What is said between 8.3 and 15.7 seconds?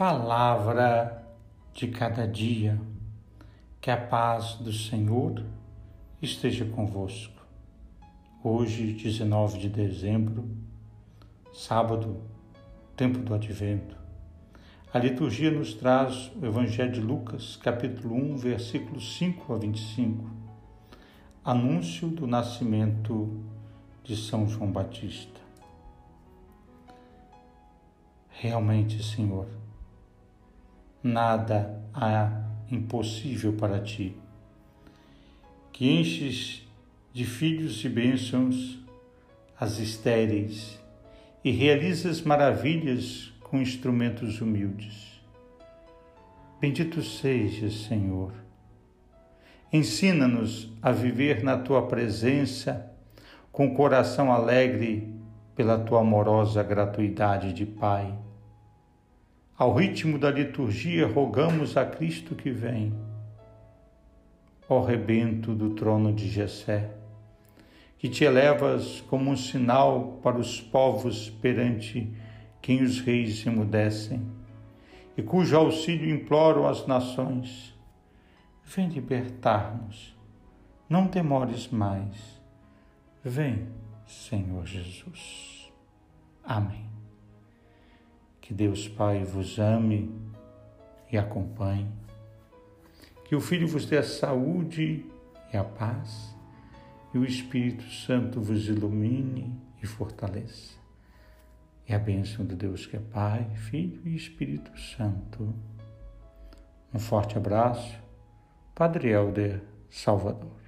Hoje, 19 de dezembro, sábado, tempo do advento. A liturgia